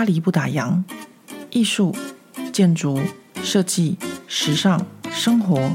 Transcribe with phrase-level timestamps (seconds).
[0.00, 0.82] 巴黎不打烊，
[1.50, 1.94] 艺术、
[2.54, 2.98] 建筑、
[3.42, 5.70] 设计、时尚、生活，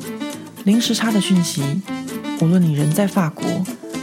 [0.63, 1.61] 零时差的讯息。
[2.41, 3.45] 无论你人在法国，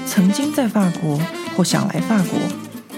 [0.06, 1.20] 曾经在法国，
[1.56, 2.38] 或想来法国，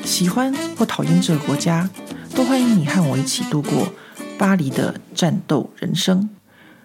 [0.05, 1.89] 喜欢或讨厌这个国家，
[2.35, 3.89] 都欢迎你和我一起度过
[4.37, 6.29] 巴黎的战斗人生。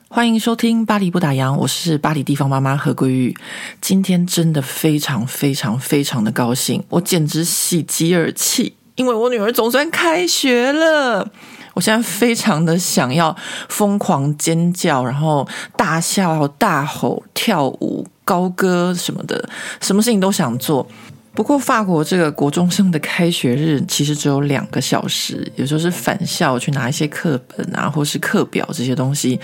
[0.08, 3.36] 欢迎收听《巴黎不打烊》，我是巴黎地方妈妈何桂玉。
[3.82, 8.78] 今天真的非常非常非常的高兴，我简直喜极而泣。
[9.00, 11.25] 因为我女儿总算开学了，
[11.73, 13.33] 我现在非常的想要
[13.69, 15.47] 疯狂尖叫，然后
[15.78, 20.86] 大笑、大吼、跳舞、高歌什么的，什么事情都想做。
[21.33, 29.39] 不过法国这个国中生的开学日其实只有两个小时，有时候是返校去拿一些课本啊，或是课表这些东西，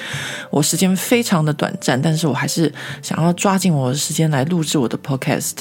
[0.49, 2.69] 我时间非常的短暂，但是我还是
[3.01, 5.59] 想要抓紧我的时间来录制我的 podcast，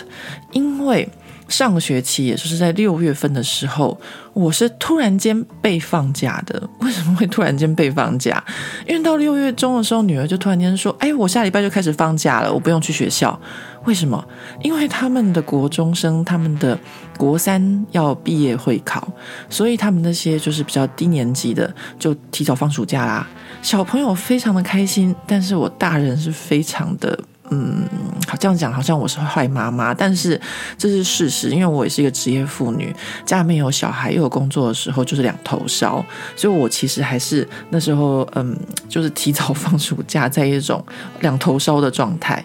[0.51, 1.09] 因为。
[1.49, 3.99] 上个学期，也就是在六月份的时候，
[4.33, 6.63] 我是突然间被放假的。
[6.81, 8.43] 为什么会突然间被放假？
[8.87, 13.39] 因为到六月中的时候，女儿就突然间说：“哎，我下礼拜就开始放假了，我不用去学校。”
[13.85, 14.27] 为什么？
[14.63, 16.79] 因为他们的国中生，他们的
[17.19, 19.07] 国三要毕业会考，
[19.51, 23.29] 所以他们那些就是比较低年级的，就提早放暑假啦。
[23.61, 27.19] 小朋友非常的开心，但是我大人是非常的。
[27.51, 27.85] 嗯，
[28.27, 30.41] 好，这样讲好像我是坏妈妈，但是
[30.79, 32.95] 这是事实，因为我也是一个职业妇女，
[33.27, 38.57] 家里面有小孩又有工作的时候，就是两头烧，所以我其实还是那时候，嗯，
[38.89, 40.85] 就是提早放暑假，在一种
[41.21, 42.45] 两头烧的状态。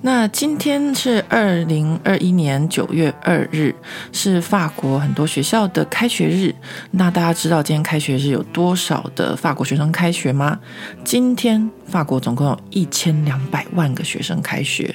[0.00, 3.74] 那今天是二零二一年九月二日，
[4.12, 6.54] 是法国很多学校的开学日。
[6.92, 10.60] 那大家知道今天开学日有多少的法国学生开学吗？
[11.04, 14.94] 今天法国总共有一千两百万个学生开学。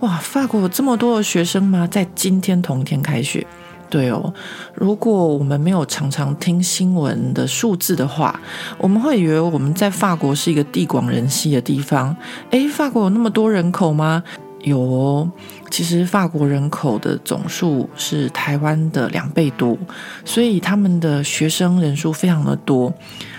[0.00, 1.86] 哇，法国有这么多的学生吗？
[1.86, 3.46] 在今天同一天开学？
[3.92, 4.32] 对哦，
[4.74, 8.40] 如果我们没有常常听新闻的数字的话，
[8.78, 12.16] 我们会以为我们在法国是一个地广人稀的地方。
[12.52, 14.24] 诶，法国有那么多人口吗？
[14.62, 15.30] 有哦，
[15.70, 19.76] 其实法国人口的总数是台湾的两倍多，
[20.24, 22.90] 所以他们的学生人数非常的多。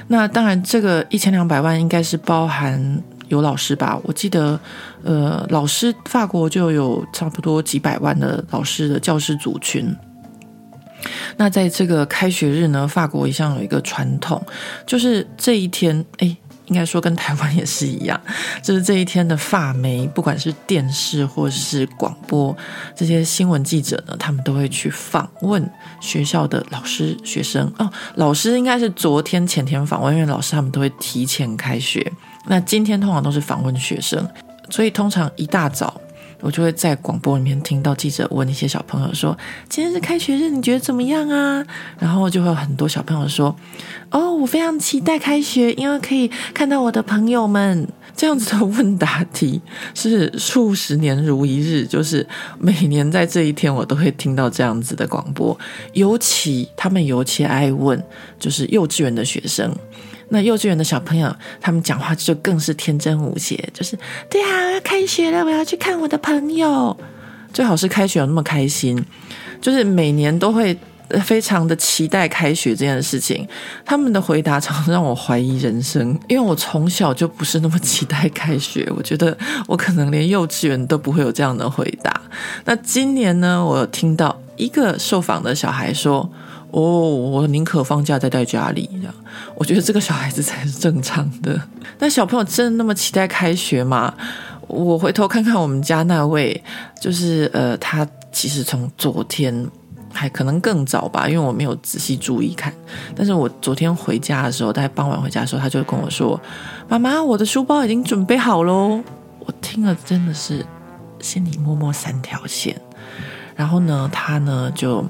[0.07, 3.99] 那当然，这个一千两百万应该是包含有老师吧？
[4.03, 4.59] 我记得，
[5.03, 9.95] 呃，老师法国就有差不多几百万的老师的教师族群。
[11.37, 14.43] 那在这个开学日呢，法国一向有一个传统，
[14.85, 18.19] 就是这一天，诶，应该说跟台湾也是一样，
[18.63, 22.55] 就是这一天的发媒，不管是电视或是广播，
[22.95, 25.69] 这些新闻记者呢，他们都会去访问
[25.99, 27.71] 学校的老师、学生。
[27.77, 32.11] 哦，老师应该是昨天、前天访问，因为老师他们都会提前开学。
[32.45, 34.27] 那今天通常都是访问学生，
[34.69, 35.99] 所以通常一大早。
[36.43, 39.35] 我就会在广播里面听到记者问一些小朋友说
[39.69, 41.65] ：“今天是开学日，你觉得怎么样啊？”
[41.97, 43.55] 然后就会有很多小朋友说
[44.11, 49.59] ：“哦，我非常期待开学，因为可以看到我的朋友们。”这样子的问答题
[49.95, 52.25] 是数十年如一日，就是
[52.59, 55.57] 每年在这一天我都会听到这样子的广播。
[55.93, 58.01] 尤其他们尤其爱问，
[58.37, 59.75] 就是幼稚园的学生。
[60.33, 63.95] 那幼稚园的小朋友，他们讲话就更是天真无邪，就是
[64.27, 66.97] 对啊，要开学了，我要去看我的朋友。
[67.53, 68.99] 最好是开学有那么开心，
[69.61, 70.75] 就是每年都会
[71.23, 73.47] 非常的期待开学这件事情。
[73.85, 82.11] 他们的回答常常让我怀疑人生，因为我从小就不是那么期待开学，我觉得我可能连幼稚园都不会有这样的回答。
[82.65, 86.27] 那今年呢，我听到一个受访的小孩说。
[86.73, 89.13] 哦，我宁可放假待在家里，这样
[89.55, 91.61] 我觉得这个小孩子才是正常的。
[91.99, 94.11] 那小朋友真的那么期待开学吗？
[94.67, 96.63] 我回头看看我们家那位，
[96.99, 99.69] 就是呃，他其实从昨天
[100.11, 102.73] 还可能更早吧，因为我没有仔细注意看。
[103.15, 106.41] 但是我昨天回家的时候，大概傍晚回家的时候，他就跟我说
[106.89, 108.99] ：“妈妈，我的书包已经准备好喽。”
[109.45, 110.65] 我听了真的是
[111.19, 112.75] 心里默默三条线。
[113.55, 115.05] 然后呢，他呢就。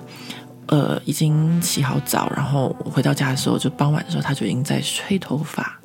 [0.68, 5.78] 呃，已经洗好澡，然后我回到家的时候，就傍晚的时候，他就已经在吹头发，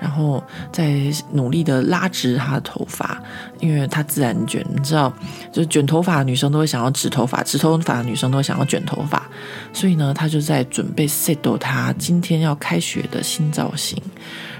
[0.00, 3.20] 然后在努力的拉直他的头发，
[3.58, 5.12] 因为他自然卷，你知道，
[5.52, 9.26] 就是卷头发的女生都会想要直头发，直头发的女生都会想要卷头发，
[9.72, 14.00] 所以呢，他就在准备 set 他今天要开学的新造型，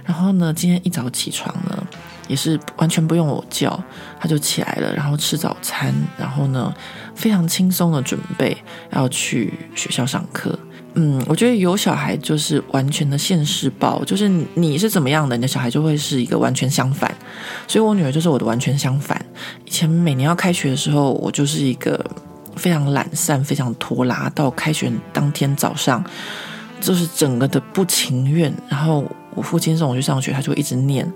[0.05, 1.87] 然后呢，今天一早起床呢。
[2.29, 3.82] 也是完全不用我叫，
[4.20, 6.70] 他就起来了，然后吃早餐，然后呢，
[7.19, 8.56] 非常轻松的准备
[8.93, 10.56] 要去学校上课。
[10.94, 17.12] 嗯，我觉得有小孩就是完全的现世报，就是你是怎么样的，你的小孩就会是一个完全相反。
[17.67, 19.20] 所以我女儿就是我的完全相反。
[19.65, 22.05] 以前每年要开学的时候，我就是一个
[22.56, 26.03] 非常懒散、非常拖拉，到开学当天早上。
[26.81, 28.55] 就是整个的不情愿。
[28.69, 29.05] 然后
[29.38, 31.08] 我父亲送我去上学，他就会一直念，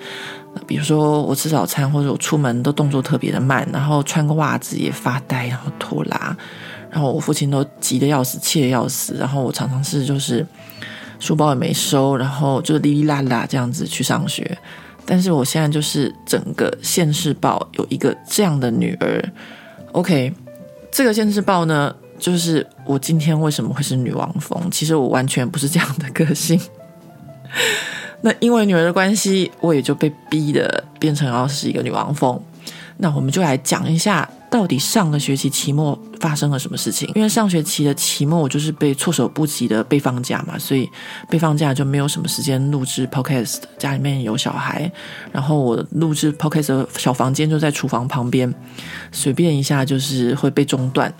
[0.64, 6.36] 比如说我吃早餐或者我出门都动作特别的慢，然后穿个袜子也发呆，然后拖拉，
[6.88, 9.14] 然后我父亲都急得要死，气得要死。
[9.14, 10.46] 然后我常常是就是
[11.18, 14.56] 书包也没收，然后就哩哩啦啦这样子去上学。
[15.04, 19.20] 但是我现在就是整个现世报有一个这样的女儿
[19.90, 20.32] ，OK，
[20.92, 24.70] 这个现世报呢，就是我今天为什么会是女王风？
[24.70, 26.60] 其实我完全不是这样的个性。
[28.22, 32.40] 那因为女儿的关系，我也就被逼的变成要是一个女王蜂。
[32.98, 34.28] 那我们就来讲一下。
[34.52, 37.10] 到底上个学期期末发生了什么事情？
[37.14, 40.86] 因为上学期的期末我就是被措手不及的被放假嘛，所以
[41.26, 43.60] 被放假就没有什么时间录制 podcast。
[43.78, 44.92] 家里面有小孩，
[45.32, 48.54] 然后我录制 podcast 的小房间就在厨房旁边，
[49.10, 51.10] 随便一下就是会被中断。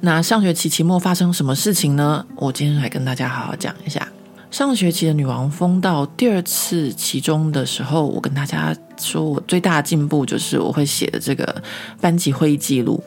[0.00, 2.26] 那上学期期末发生什么事情呢？
[2.34, 4.04] 我今天来跟大家好好讲一下。
[4.50, 11.62] 上学期的女王风到第二次期中的时候，我跟大家说，我最大的进步就是我会写的这个
[12.00, 13.02] 班级会议记录。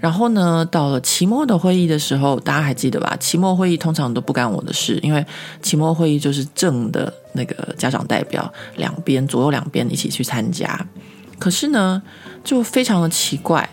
[0.00, 3.16] 然后呢，到了期末的会议的时候，大家还记得吧？
[3.20, 5.24] 期末会议通常都不干我的事，因为
[5.60, 10.84] 期末会议就是正的那个家长代表两边左右两边一起去参加。
[11.38, 12.02] 可是呢，
[12.42, 13.68] 就非常的奇怪，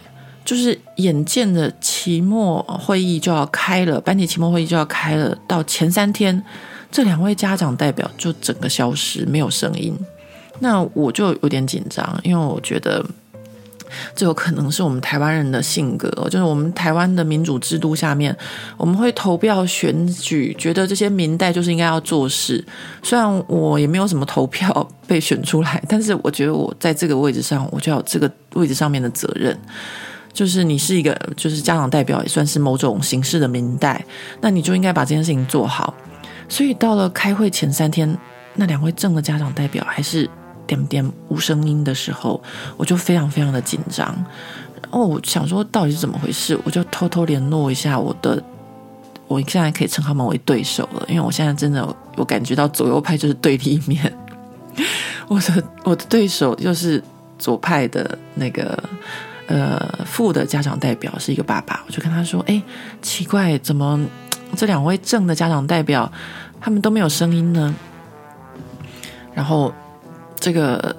[0.46, 6.44] 就是眼见着期末会议就要开了，班级期末会议就要开了，到前三天。
[6.92, 9.98] 这两位家长代表就整个消失，没有声音。
[10.60, 13.06] 那我就有点紧张，因为我觉得
[14.14, 18.36] 这有可能是我们台湾人的性格，就是我们台湾的民主制度下面，
[18.76, 22.64] 我们会投票选举，觉得这些民代就是应该要做事。
[23.02, 29.58] 虽然我也没有什么投票被选出来，但是我觉得我在这个位置上，我就有这个位置上面的责任，
[30.34, 34.04] 就是你是一个就是家长代表，也算是某种形式的民代，
[34.42, 35.94] 那你就应该把这件事情做好。
[36.50, 38.18] 所以到了开会前三天，
[38.56, 40.30] 那两位正的家长代表还是
[40.68, 42.42] 点点无声音的时候，
[42.76, 44.08] 我就非常非常的紧张。
[44.82, 48.44] 然后我想说到底是怎么回事，我就偷偷联络一下我的，
[49.28, 54.12] 我现在可以称他们为对手了，因为我现在真的我感觉到左右派就是对立面。
[55.28, 57.02] 我的我的对手就是
[57.38, 58.84] 左派的那个
[59.48, 62.60] 呃副的家长代表是一个爸爸，我就跟他说：“哎，
[63.02, 64.00] 奇怪，怎么？”
[64.56, 66.12] 这两位正的家长代表，
[66.60, 67.74] 他们都没有声音呢。
[69.34, 69.74] 然后，
[70.40, 70.96] 这个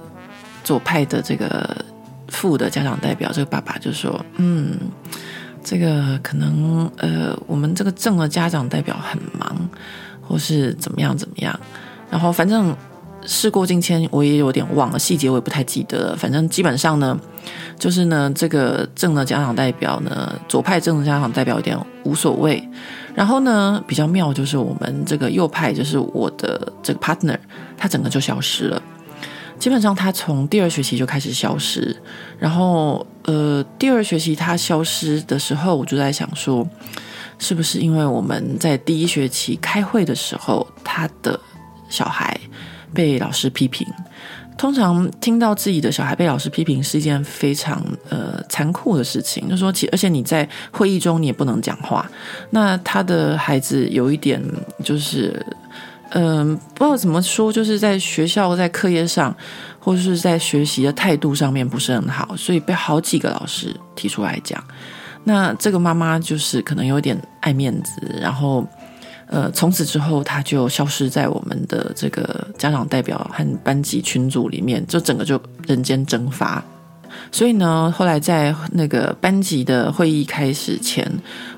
[0.64, 1.84] 左派的这个
[2.28, 4.78] 副的家长代表，这个爸爸就说：“嗯，
[5.62, 9.68] 这个可能呃，我们这个正的家长代表很忙，
[10.20, 11.58] 或是怎么样怎么样。”
[12.10, 12.74] 然后，反正。
[13.26, 16.16] 事过境迁，我也有点忘了细节，我也不太记得了。
[16.16, 17.18] 反正基本上呢，
[17.78, 22.66] 就是呢，这个正的家长代表呢，左派正的家长代表有点无所谓。
[23.14, 27.36] 然后呢，比较妙就是我们这个右派，就是我的这个 partner，
[27.76, 28.82] 他整个就消失了。
[29.58, 31.94] 基本上他从第二学期就开始消失。
[32.38, 36.66] 然后呃，第二学期他消失的时候，我就在想说，
[37.38, 41.38] 是不是因为我们在第一学期开会的时候，他的
[41.90, 42.40] 小孩。
[42.92, 43.86] 被老师批评，
[44.56, 49.48] 通常听到自己的小孩被老师批评是一件非常呃残酷的事情。
[49.48, 52.08] 就说其而且你在会议中你也不能讲话。
[52.50, 54.42] 那他的孩子有一点
[54.84, 55.44] 就是，
[56.10, 59.34] 嗯、不知道怎么说，就是在学校在课业上
[59.78, 64.62] 或者是在学习的态度上面不是很好，所以被好几个老师提出来讲。
[65.24, 68.66] 那这个妈妈就是可能有点爱面子，然后。
[69.32, 76.60] 呃，从此之后，他就消失在我们的这个家长代表和班级群组里面，就整个就人间蒸发。
[77.30, 81.08] 所以呢，后来在那个班级的会议开始前，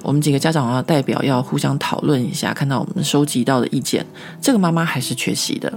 [0.03, 4.05] 我们几个家长啊代表要互相讨论一下，看到我们收集到的意见，
[4.39, 5.73] 这个妈妈还是缺席的。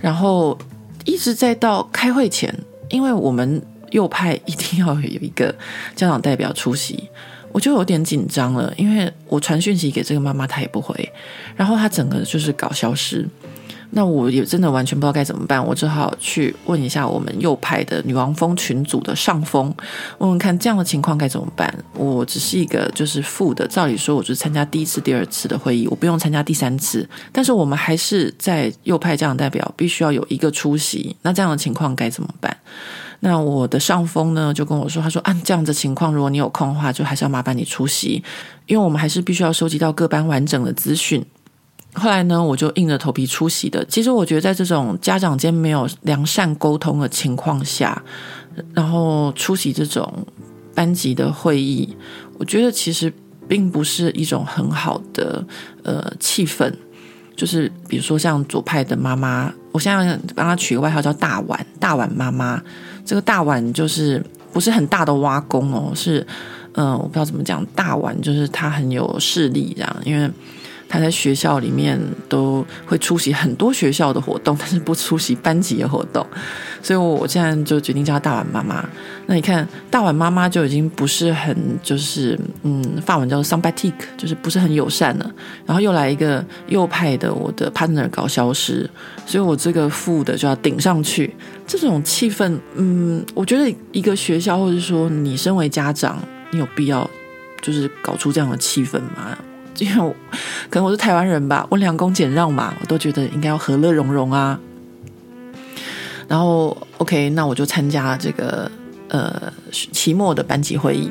[0.00, 0.56] 然后
[1.04, 2.54] 一直在到开会前，
[2.90, 3.60] 因为我们
[3.90, 5.52] 右派一定要有一个
[5.96, 7.08] 家长代表出席。
[7.58, 11.12] 我就有点紧张了，因为我传讯息给这个妈妈，她也不回，
[11.56, 13.28] 然后她整个就是搞消失，
[13.90, 19.74] 那我也真的完全不知道该怎么办，我只好去问一下我们右派的女王蜂群组的上峰，
[20.18, 21.74] 问问看这样的情况该怎么办。
[21.94, 32.56] 我只是一个就是副的，照理说我就参加第一次、第二次的会议，我不用参加第三次，但是我们还是在右派家长代表必须要有一个出席，那这样的情况该怎么办？
[33.20, 38.22] 那我的上峰呢，就跟我说，他说按这样子情况，如果你有空的话，就还是要麻烦你出席，
[38.66, 41.24] 因为我们还是必须要收集到各班完整的资讯。
[41.94, 43.84] 后来呢，我就硬着头皮出席的。
[43.86, 48.00] 其实我觉得，在这种家长间没有良善沟通的情况下，
[48.72, 50.24] 然后出席这种
[50.72, 51.96] 班级的会议，
[52.38, 53.12] 我觉得其实
[53.48, 55.44] 并不是一种很好的
[55.82, 56.72] 呃气氛。
[57.34, 62.62] 就是比如说像左派的妈妈，我现在帮她取个外号叫大碗大碗妈妈。
[63.08, 64.22] 这个大碗就是
[64.52, 66.26] 不是很大的挖工哦，是
[66.74, 70.30] 嗯、我不知道怎么讲，大碗就是他很有势力这样，因为。
[70.88, 76.26] 他在学校里面都会出席很多学校的活动，但是不出席班级的活动，
[76.82, 78.88] 所以我我现在就决定叫他大碗妈妈。
[79.26, 85.30] 那你看，大碗妈妈就已经不是很就是嗯，法文叫做 s o m b a t i q u e 就是不是很友善了。
[85.66, 88.88] 然后又来一个右派的我的 partner 搞消失，
[89.26, 91.34] 所以我这个副的就要顶上去。
[91.66, 96.18] 这种气氛，嗯，我觉得一个学校或者说你身为家长，
[96.50, 97.08] 你有必要
[97.60, 99.36] 就是搞出这样的气氛吗？
[99.84, 100.14] 因为我
[100.70, 104.58] 可能我是台湾人吧，温良恭俭让嘛，我都觉得应该要和乐融融啊。
[106.26, 108.70] 然后 OK，那我就参加这个
[109.08, 111.10] 呃期末的班级会议。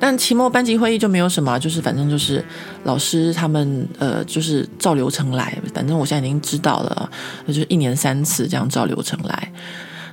[0.00, 2.44] 但期末班级会议就没有什么，就是反正就是
[2.84, 7.10] 老师他们呃就是照流程来，反正我现在已经知道了，
[7.48, 9.52] 就是一年三次这样照流程来。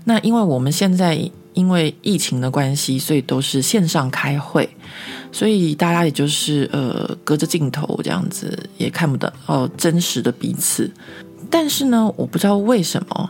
[0.06, 4.70] 那因为我们现在因为疫情的关系，所以都是线上开会。
[5.32, 10.90] 所以大家也就是呃隔着镜头这样子也看不到哦真实的彼此，
[11.50, 13.30] 但是呢，我不知道为什么，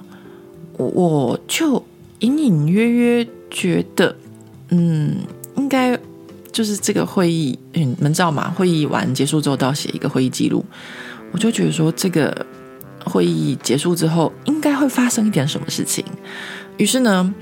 [0.77, 1.83] 我我就
[2.19, 4.15] 隐隐约约觉得，
[4.69, 5.15] 嗯，
[5.57, 5.97] 应该
[6.51, 8.53] 就是这个会议，你们知道吗？
[8.55, 10.63] 会议完结束之后都要写一个会议记录，
[11.31, 12.45] 我就觉得说这个
[13.03, 16.05] 会议结束之后应该会发生一点什么事情，
[16.77, 17.33] 于是呢，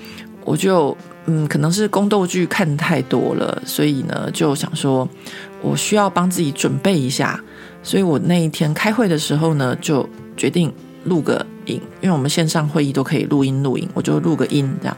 [0.46, 0.96] 我就。
[1.26, 5.08] 嗯，可能是宫斗剧看太多了，所以呢，就想说，
[5.62, 7.40] 我需要帮自己准备一下，
[7.82, 10.70] 所以我那一天开会的时候呢，就决定
[11.06, 14.98] 录个音，因为我们线上会议都可以录音录音，我就录个音这样。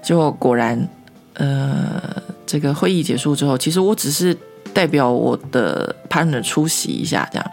[0.00, 0.88] 结果果然，
[1.32, 2.00] 呃，
[2.46, 4.32] 这个会议结束之后，其实我只是
[4.72, 7.50] 代表我的 partner 出席一下这样，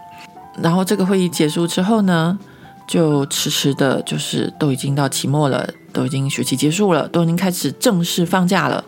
[0.62, 2.38] 然后这个会议结束之后呢，
[2.86, 5.68] 就迟迟的，就是都已经到期末了。
[5.94, 8.84] 都已经学期结束了，都已经开始正式放假了。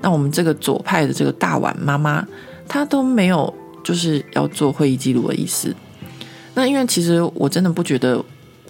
[0.00, 2.26] 那我们这个左派的这个大碗妈妈，
[2.66, 5.72] 她都没有就是要做会议记录的意思。
[6.54, 8.20] 那因为其实我真的不觉得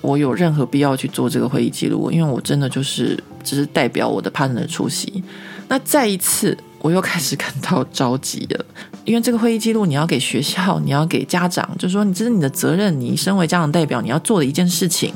[0.03, 5.25] 我有任何必要去做这个会议记录，因为我真的就是只是代表我的 partner 出席。
[5.69, 8.65] 那再一次，我又开始感到着急了，
[9.05, 15.13] 因为这个会议记录你要给学校，你要给家长，就是说你这是你的责任，你身为家长代表你要做的一件事情。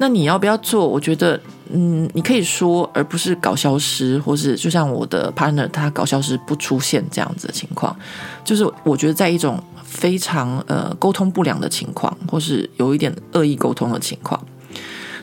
[0.00, 0.86] 那你要不要做？
[0.86, 1.40] 我觉得。
[1.70, 7.94] 嗯，你可以说，而不是搞消失，或是就像我的 partner 他搞消失不出现这样子的情况，
[8.42, 14.42] 就是我觉得在一种非常呃沟通不良的情况，或是有一点恶意沟通的情况。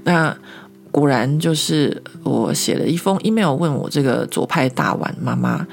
[0.03, 0.37] 那
[0.95, 5.67] 果然就是我写了一封 email 问我这个左派大碗妈妈，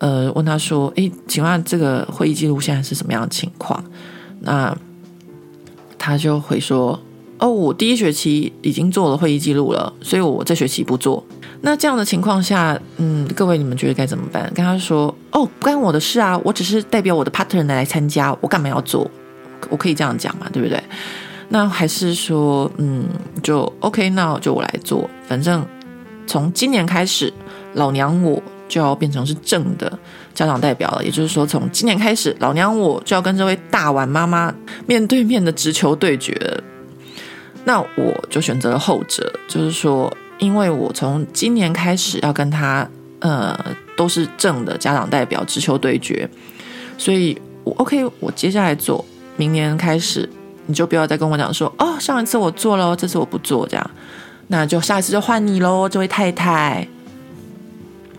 [0.00, 3.82] 呃，问他说：“诶，请问这个会议记录现在是什么样的情况？”
[4.42, 4.76] 那
[5.98, 7.00] 他就会说。
[7.38, 11.22] 哦，我第一学期已经做了会议记录了，所以我这学期不做。
[11.60, 14.50] 那这样的情况下，嗯，各位你们觉得该怎么办？
[14.54, 19.10] 跟他说，哦，不关我的事啊，我只是代表我的 partner 来参加，我干嘛要做？
[19.68, 20.82] 我可以这样讲嘛，对不对？
[21.48, 23.06] 那还是说，嗯，
[23.42, 25.08] 就 OK，那就我来做。
[25.28, 25.64] 反正
[26.26, 27.32] 从今年开始，
[27.74, 29.98] 老娘我就要变成是正的
[30.34, 31.04] 家长代表了。
[31.04, 34.52] 也就是说，从今年开始，老娘我就要跟这位大碗妈妈
[34.86, 36.34] 面对面的直球对决。
[37.64, 42.88] 那我就选择了后者，就是说，因为我从今年开始要跟他，
[43.18, 43.58] 呃，
[43.96, 46.28] 都是正的家长代表直球对决，
[46.96, 49.04] 所以我 OK，我接下来做，
[49.36, 50.28] 明年开始
[50.66, 53.90] 你就不要再跟我讲说，哦，上一次我做了，这次我不做，这样，
[54.48, 56.86] 那就下一次就换你喽，这位太太。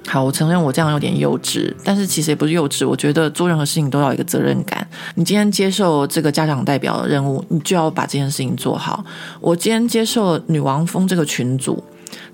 [0.08, 2.88] 好，我承认我这样有点幼稚，但是其实也不是幼稚。
[2.88, 4.88] 我觉得做任何事情都要有一个责任感。
[5.16, 9.04] 你今天接受这个家长代表的任务，你就要把这件事情做好。
[9.42, 11.84] 我今天接受女王蜂这个群组，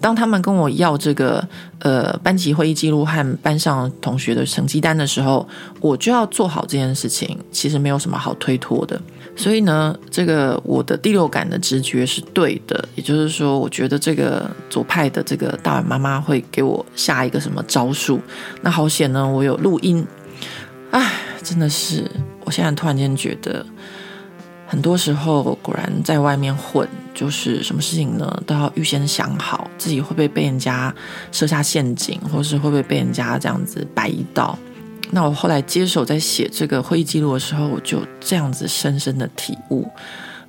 [0.03, 1.41] 当他们跟我要这个
[1.79, 5.47] 呃班级会议记录和班上同学的成绩单的时候，
[5.79, 7.39] 我就要做好这件事情。
[7.53, 9.01] 其实没有什么好推脱的。
[9.33, 18.19] 所以呢，这个我的第六感的直觉是对的，也就是说，我觉得这个左派的这个大碗妈妈会给我下一个什么招数。
[18.61, 20.05] 那好险呢，我有录音。
[20.91, 22.11] 唉， 真的是，
[22.43, 23.65] 我现在突然间觉得，
[24.67, 30.93] 很多时候果然在外面混，就是什么事情呢，都要预先想好，自己会不会被人家
[31.31, 34.57] 设下陷阱，或是会不会被人家这样子摆一道。
[35.11, 39.87] 那我后来接手在写这个会议记录的时候，我就这样子深深的体悟。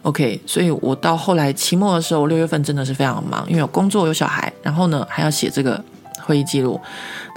[0.02, 5.82] OK，所以我到后来期末的时候，六月份真的是非常忙，因为有工作有小孩，然后呢还要写这个
[6.22, 6.80] 会议记录。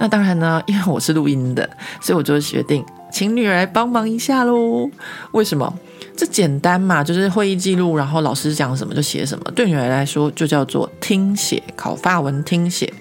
[0.00, 1.68] 那当然呢，因为我是录音的，
[2.00, 4.88] 所以我就决定请女儿来帮忙一下喽。
[5.32, 5.72] 为什么？
[6.18, 9.44] 这简单嘛，就是会议记录，然后老师讲什么就写什么。
[9.52, 12.92] 对女儿来说，就叫做听写，考法文听写。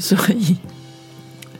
[0.00, 0.56] 所以。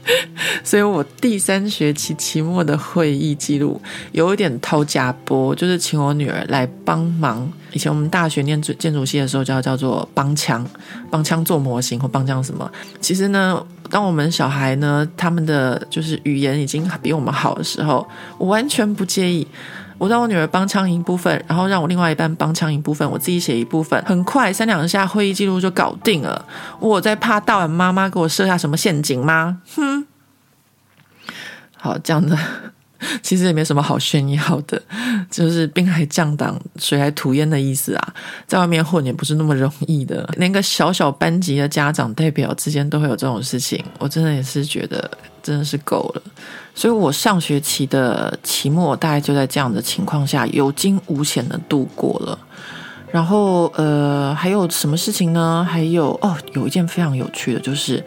[0.65, 3.81] 所以我第三学期期末的会议记录
[4.13, 7.47] 有一点偷家播，就是请我女儿来帮忙。
[7.73, 10.67] 以前我们大学念建筑系的时候叫叫做帮腔，
[11.11, 12.69] 帮腔做模型或帮腔什么。
[12.99, 18.05] 其实呢，当我们小孩呢，他们的就是语言已经比我们好的时候，
[18.39, 19.47] 我完全不介意。
[20.01, 26.43] 我让我女儿帮腔一部分，然后让我另外一半帮腔一部分，我自己写一部分，很快三两下会议记录就搞定了。
[26.79, 29.61] 我在怕大碗妈妈给我设下什么陷阱吗？
[29.77, 30.07] 哼，
[31.77, 32.35] 好，这样子
[33.23, 34.81] 其实也没什么好炫耀的，
[35.31, 38.15] 就是兵来将挡，水来土掩的意思啊。
[38.47, 45.11] 在外面混也不是那么容易的，连个小小班级的家长代表之间都会有这种事情，我真的也是觉得
[45.43, 46.23] 真的是够了。
[46.75, 52.39] 所以我上学期的期末大概就在这样的情况下有惊无险的度过了。
[53.11, 55.67] 然后呃，还有什么事情呢？
[55.69, 58.03] 还有哦，有一件非常有趣的，就是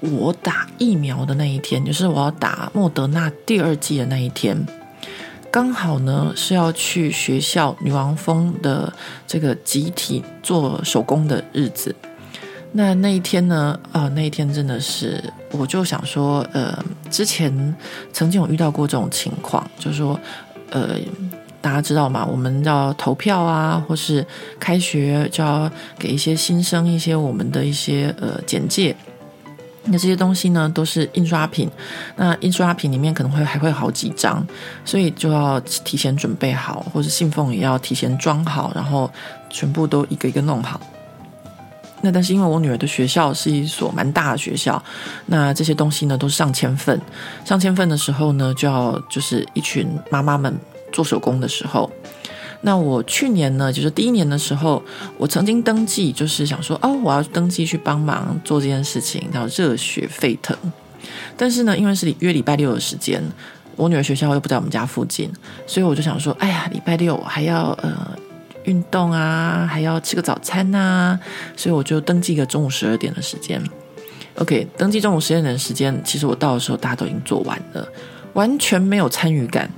[0.00, 4.56] 我打疫苗的那一天，就是我要打莫德纳第二剂的那一天，
[5.50, 8.92] 刚好呢是要去学校女王峰的
[9.26, 11.94] 这个集体做手工的日子。
[12.70, 13.80] 那那一天呢？
[13.92, 16.78] 啊、呃，那一天真的是，我就想说，呃，
[17.10, 17.74] 之前
[18.12, 20.20] 曾经有遇到过这种情况，就是说，
[20.68, 20.96] 呃，
[21.62, 22.26] 大家知道吗？
[22.30, 24.24] 我们要投票啊，或是
[24.60, 28.94] 开学就要给一些新生一些我们的一些呃简介。
[29.84, 31.70] 那这些东西呢，都是印刷品。
[32.16, 34.46] 那印刷品里面可能会还会好几张，
[34.84, 39.10] 所以就要提前准备好，或者信封也要提前装好，然后
[39.48, 40.80] 全部都一个一个弄好。
[42.00, 44.80] 那但是因为我女儿的学校是一所蛮大的学校，
[45.26, 47.00] 那这些东西呢都是上千份，
[47.44, 50.56] 上千份的时候呢就要就是一群妈妈们
[50.92, 51.90] 做手工的时候，
[52.62, 54.82] 那我去年呢就是第一年的时候，
[55.16, 60.56] 我曾经登记就是想说哦我要登记去帮忙做这件事情，然后热血沸腾，
[61.36, 63.22] 但是呢因为是约礼拜六的时间，
[63.76, 65.30] 我女儿学校又不在我们家附近，
[65.66, 68.16] 所以我就想说哎呀礼拜六还要呃。
[68.64, 71.18] 运动啊，还要吃个早餐啊，
[71.56, 73.62] 所以我就登记一个中午十二点的时间。
[74.34, 77.88] OK，登记中午十二点的时间，其实我到的时候大家都已经做完了，
[78.34, 79.70] 完全没有参与感。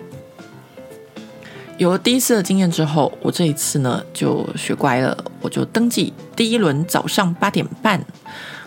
[1.81, 7.99] 有了第一次的经验之后，我这一次呢就学乖了，我就登记第一轮早上八点半。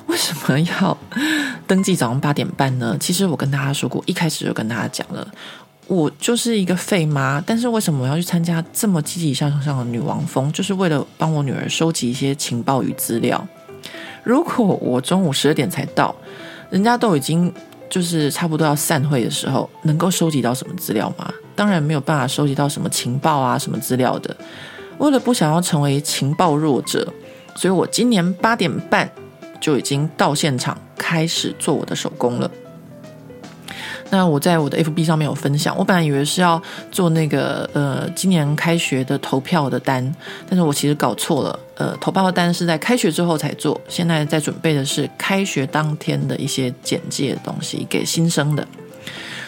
[0.07, 0.97] 为什么要
[1.67, 2.97] 登记早上八点半呢？
[2.99, 5.27] 其实我跟大家说过，一开始就跟大家讲了。
[5.85, 10.51] 我就是一个废妈，但是为什么我要去参加这么积极向上的女王峰？
[10.51, 13.47] 就是为了帮我女儿收集一些情报与资料。
[14.23, 16.15] 如果我中午十二点才到，
[16.71, 17.53] 人家都已经
[17.87, 21.31] 就是差不多要散会的时候，能够收集到什么资料吗？
[21.55, 24.35] 当然没有办法收集到什么情报啊，什么资料的。
[24.97, 27.07] 为了不想要成为情报弱者，
[27.55, 29.09] 所以我今年八点半
[29.59, 32.49] 就已经到现场开始做我的手工了。
[34.09, 36.61] 那我在我的 FB 上面有分享，我本来以为是要
[36.91, 40.15] 做那个呃今年开学的投票的单，
[40.47, 48.67] 但是我其实搞错了，呃投票的单是在开学之后才做，现在在准备的是开学当天的一些简介的东西给新生的，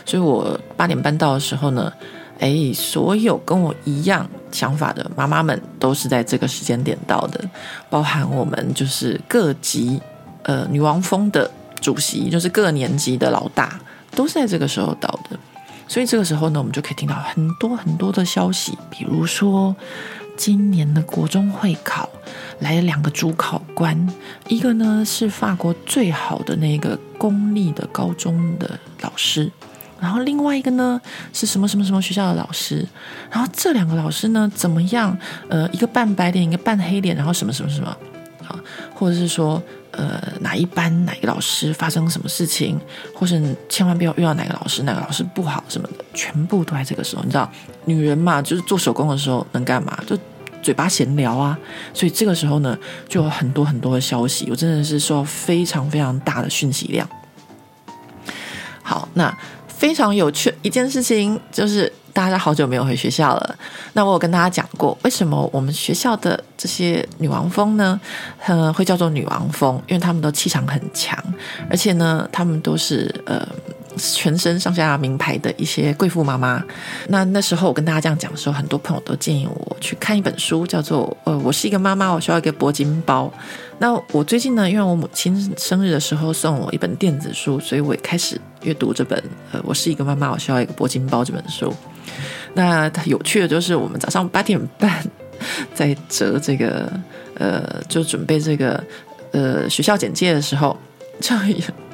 [0.06, 1.91] 所以我八点半到的时候呢，
[2.39, 7.44] 哎，所有跟我一样想法的妈妈们都是在这个时间点到的，
[7.89, 10.00] 包含我们就是各级
[10.44, 11.50] 呃女王峰的
[11.82, 13.80] 主席，就是各年级的老大。
[14.12, 15.38] 都是在这个时候到的，
[15.89, 19.76] 所以这个时候呢，我们就可以听到很多很多的消息，比如说
[20.38, 22.08] 今年的国中会考
[22.60, 24.08] 来了两个主考官，
[24.48, 29.52] 一个呢是法国最好的那个公立的高中的老师，
[29.99, 30.99] 然后另外一个呢
[31.34, 32.86] 是什么什么什么学校的老师，
[33.31, 35.17] 然后这两个老师呢怎么样？
[35.49, 37.88] 呃，一个扮白脸，一个扮黑脸，然后什么什么什么
[38.47, 38.60] 啊，
[38.93, 39.62] 或者是说。
[39.97, 42.77] 呃，哪一班哪个老师发生什么事情，
[43.13, 47.23] 或是千万不要遇到哪个老师，哪个老师不好什么的，全部都在这个时候。
[47.23, 47.49] 你知道，
[47.86, 49.97] 女人嘛，就是做手工的时候能干嘛？
[50.05, 50.19] 就
[50.62, 51.58] 嘴巴闲聊啊。
[51.93, 52.77] 所以这个时候呢，
[53.08, 57.08] 就有很多很多的消息，我真的是收到非常非常大的讯息量。
[58.84, 59.34] 好，那
[59.86, 61.91] 非常有趣一件事情就是。
[62.12, 63.56] 大家好久没有回学校了，
[63.91, 68.00] 那我有跟大家讲过，为什么我们学校的这些女王蜂呢，
[68.45, 71.21] 呃，会叫做女王蜂，因为她们都气场很强，
[71.69, 73.45] 而且呢，她们都是呃
[73.97, 76.63] 全身上下名牌的一些贵妇妈妈。
[77.08, 83.31] 那那时候我跟大家这样讲的时候，很多朋友都建议我去看一本书，叫做《呃，我是一个妈妈，我需要一个铂金包》。
[83.77, 89.19] 那我最近呢，因为我母亲生日的时候送我一本电子书，所以我也开始阅读这本
[89.51, 91.73] 《呃，我是一个妈妈，我需要一个铂金包》这本书。
[92.53, 95.05] 那有趣的就是，我们早上八点半
[95.73, 96.89] 在折这个，
[97.34, 98.81] 呃，就准备这个，
[99.31, 100.77] 呃，学校简介的时候，
[101.19, 101.36] 就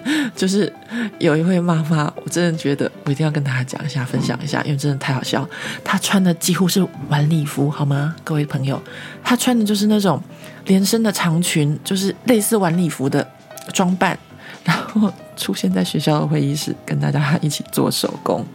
[0.35, 0.71] 就是
[1.19, 5.47] 有一位妈妈，我真的觉得我一定要跟大家讲一下，分享一下，因为真的太好笑。
[5.83, 8.81] 她穿的几乎是晚礼服，好吗，各位朋友？
[9.23, 10.21] 她穿的就是那种
[10.65, 13.25] 连身的长裙，就是类似晚礼服的
[13.73, 14.17] 装扮，
[14.63, 18.45] 然后出现在学校的会议室，跟大家一起做手工。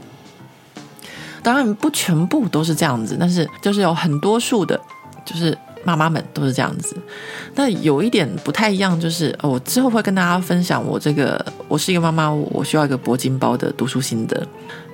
[1.43, 4.81] 当然不全部都是这样子，但是就是有很多数的，
[5.25, 5.57] 就是
[5.87, 6.97] 妈妈们都是这样子。
[7.55, 14.47] 那有一点不太一样，就是我之后会跟大家分享我这个我是一个妈妈，我需要一个铂金包的读书心得。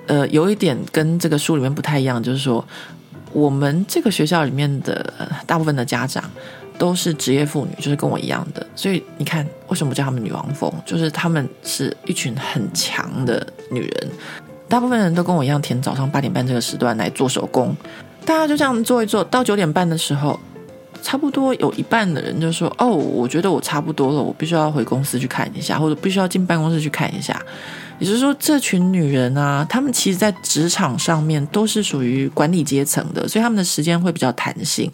[0.05, 2.63] 呃，有一点跟这个书里面不太一样，就是说
[3.31, 5.11] 我们这个学校里面的
[5.47, 6.23] 大部分的家长
[6.77, 8.65] 都是职业妇女，就是跟我一样的。
[8.75, 10.71] 所以你看，为什么叫他们女王蜂？
[10.85, 14.09] 就是他们是一群很强的女人。
[14.69, 17.75] 大部分人都跟我一样填早上八点半这个时段来做手工，
[18.25, 20.39] 大家就这样做一做，到九点半的时候，
[21.03, 27.39] 差不多有一半的人就说：“哦，我觉得我差不多了，我必须要回公司去看一下，或者必须要进办公室去看一下。”
[27.99, 34.89] 也就是说，这群女人啊，她们其实在职场上面都是属于管理阶层的，所以她们的时间会比较弹性，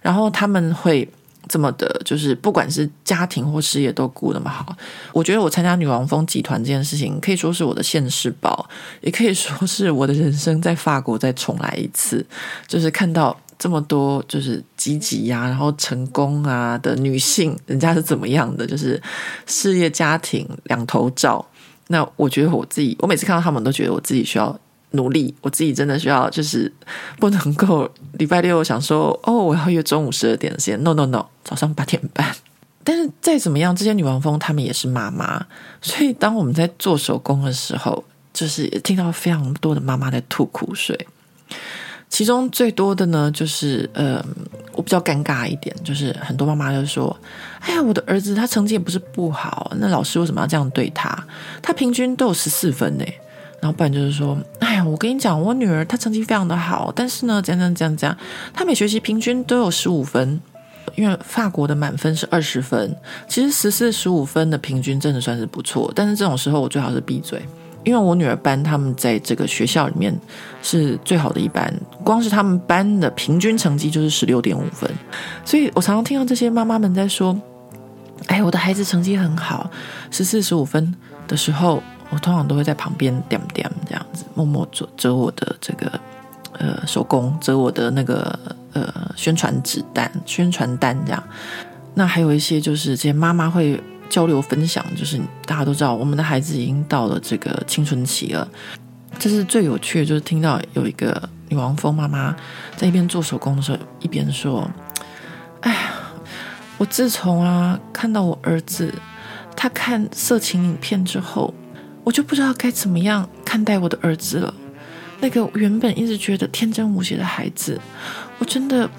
[0.00, 1.08] 然后她们会。
[1.48, 4.74] 这么的，就是不管是家庭或事业都顾那么好，
[5.12, 8.66] 我觉得我参加女王峰集团这件事情，可以说是我的现世报，
[9.00, 12.24] 也可以说是我的人生在法国再重来一次。
[12.68, 19.00] 就是看到这么多就是积极呀，然后成功啊的女性，人家是怎么样的，就是
[19.46, 21.46] 事业家庭两头照。
[21.86, 24.58] 那我觉得我自己，我每次看到他们，都觉得我自己需要。
[24.94, 26.70] 努力，我自己真的需要，就是
[27.18, 30.78] 不能够礼拜六想说哦，我要约中午十二点的时间。
[30.84, 32.36] No No No，早上八点半。
[32.84, 35.46] 但是再怎么样，这些女王蜂她们也是妈妈，
[35.80, 41.08] 所以当我们在做手工的时候，就是听到非常多的妈妈在吐苦水。
[42.12, 44.22] 其中最多的呢，就是呃，
[44.72, 47.16] 我比较尴尬一点，就是很多妈妈就说
[47.60, 51.26] ：“哎呀，我的儿子他成绩也不是不好，那老师为什么要这样对他？
[51.62, 53.04] 他平均都有十四分呢。”
[53.62, 58.14] 然后不然就是说，哎呀，我跟你讲，我女儿她成绩非常的好，但是呢，这样这样这样，
[58.52, 60.38] 她每学期平均都有十五分，
[60.96, 62.94] 因为法国的满分是二十分，
[63.26, 65.90] 其实十四十五分的平均真的算是不错。
[65.94, 67.40] 但是这种时候我最好是闭嘴，
[67.84, 70.14] 因为我女儿班他们在这个学校里面
[70.62, 71.72] 是最好的一班，
[72.04, 74.90] 光是他们班的平均成绩就是十六点五分，
[75.44, 77.38] 所以我常常听到这些妈妈们在说，
[78.26, 79.70] 哎，我的孩子成绩很好，
[80.10, 80.94] 十四十五分
[81.26, 81.82] 的时候。
[82.14, 85.90] 我通常都会在旁边点点这样子，默默折折我的这个
[86.58, 88.38] 呃手工，折我的那个
[88.74, 91.24] 呃宣传纸单、宣传单这样。
[91.94, 93.82] 那还有一些就是这些妈妈会
[94.12, 98.46] 交流分享，就是大家都知道，我们的孩子已经到了这个青春期了。
[99.18, 102.36] 这是最有趣的，就是听到有一个女王蜂妈妈
[102.76, 104.70] 在一边做手工的时候，一边说
[105.62, 105.92] ：“哎呀，
[106.76, 108.92] 我自从啊看到我儿子
[109.56, 111.54] 他看色情影片之后。”
[112.04, 114.52] 我就不知道该怎么样看待我的儿子了。
[115.20, 117.80] 那个原本一直觉得天真无邪的孩子，
[118.40, 118.90] 我真的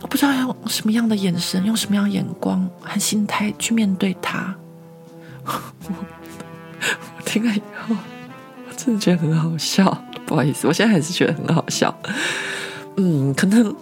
[0.00, 4.54] 我不知道要用什么样的眼神，用什么样的眼光和心态去面对他。
[5.44, 5.52] 我，
[7.16, 7.96] 我听了以后，
[8.68, 10.04] 我真的觉得很好笑。
[10.26, 11.96] 不好意思，我现在还是觉得很好笑。
[12.96, 13.74] 嗯，可能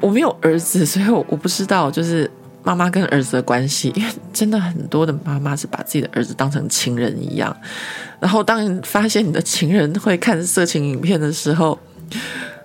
[0.00, 2.30] 我没有儿子，所以我我不知道，就是。
[2.66, 7.56] 妈妈跟儿子的关系，因为真的很多的妈妈是把自己的儿子当成情人一样，
[8.18, 11.78] 然后当发现你的情人会看色情影片的时候，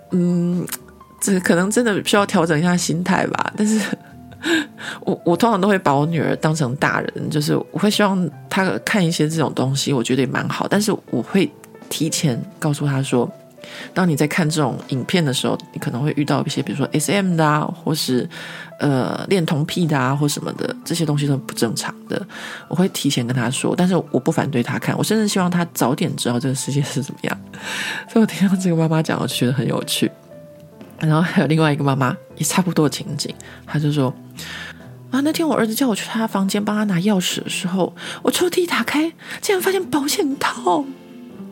[0.10, 0.66] 嗯，
[1.22, 3.54] 这可能真的需要调整一下心态吧。
[3.56, 3.80] 但是
[5.02, 10.68] 我我通常都会把我女儿当成大人，就是我会希望她看一些这种东西，我觉得也蛮好。
[10.68, 11.50] 但是我会
[11.88, 13.32] 提前告诉她说。
[13.94, 18.28] 当你在看这种影片的时候，你可能会遇到一些，比如说 SM 的啊，或是
[18.80, 22.20] 呃恋童癖的啊，或什么的，这些东西都不正常的。
[22.68, 27.40] 我会提前跟他说，但是我不反对他看，我甚至希望他早点知道这个世界是怎么样。
[28.12, 30.12] 所以我听到这个妈妈讲，我就觉得很有趣。
[31.02, 33.34] 然后还有另外一个妈妈也差不多情景，
[33.66, 34.14] 她就说
[35.12, 39.12] 啊，那天我儿子叫我去他房间帮他拿钥匙的时候，我抽屉打开，
[39.42, 40.86] 竟然发现保险套。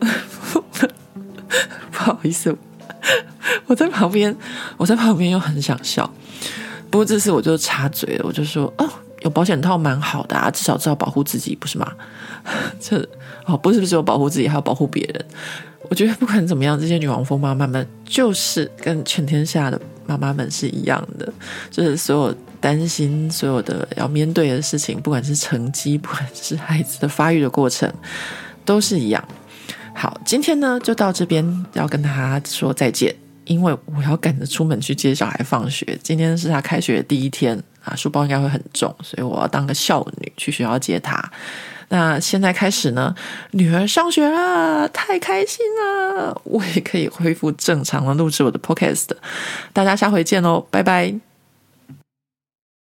[1.90, 2.56] 不好意思，
[3.66, 4.34] 我在旁边，
[4.78, 6.10] 我在旁边又很想笑。
[6.90, 8.88] 不过这次我就插嘴了，我就说：“哦，
[9.20, 11.92] 有保险套蛮好的啊，至少知道保护自己，不是吗？
[12.80, 13.06] 这
[13.44, 15.26] 哦，不是不是有保护自己，还要保护别人。
[15.90, 21.30] 我觉得不管怎么样，这些女王蜂妈妈们就是跟全天下的妈妈们是一样的，
[21.68, 27.92] 就是所有担心、所有的要面对的事情，不管是成绩，不管是孩子的发育的过程，
[28.64, 29.22] 都是一样。
[29.92, 33.12] 好，今天呢就到这边，要跟大家说再见，
[33.44, 35.98] 因为我要赶着出门去接小孩放学。
[36.04, 41.20] 今天是他开学的第一天啊，书包应该会很重，所以我要当个孝女去学校接他。
[41.90, 43.14] 那现在开始呢，
[43.50, 46.40] 女儿上学了，太开心了！
[46.44, 49.08] 我也可以恢复正常的录制我的 podcast。
[49.72, 51.29] 大家下回见喽，拜拜。